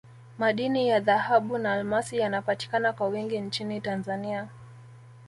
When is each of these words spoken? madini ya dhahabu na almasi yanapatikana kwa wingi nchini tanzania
madini 0.37 0.87
ya 0.89 0.99
dhahabu 0.99 1.57
na 1.57 1.73
almasi 1.73 2.17
yanapatikana 2.17 2.93
kwa 2.93 3.07
wingi 3.07 3.39
nchini 3.41 3.81
tanzania 3.81 4.47